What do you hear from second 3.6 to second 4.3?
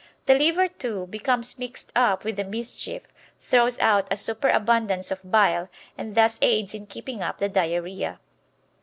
out a